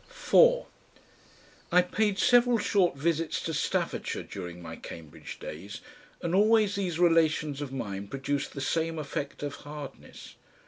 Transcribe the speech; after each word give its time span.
4 0.07 0.65
I 1.71 1.83
paid 1.83 2.17
several 2.17 2.57
short 2.57 2.97
visits 2.97 3.39
to 3.43 3.53
Staffordshire 3.53 4.23
during 4.23 4.59
my 4.59 4.75
Cambridge 4.75 5.37
days, 5.37 5.79
and 6.23 6.33
always 6.33 6.73
these 6.73 6.97
relations 6.97 7.61
of 7.61 7.71
mine 7.71 8.07
produced 8.07 8.53
the 8.53 8.61
same 8.61 8.97
effect 8.97 9.43
of 9.43 9.57
hardness. 9.57 10.37